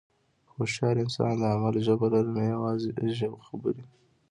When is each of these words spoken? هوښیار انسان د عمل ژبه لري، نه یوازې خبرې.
هوښیار 0.53 0.95
انسان 1.03 1.33
د 1.39 1.43
عمل 1.53 1.75
ژبه 1.85 2.07
لري، 2.13 2.31
نه 2.37 2.43
یوازې 2.53 2.89
خبرې. 3.47 3.83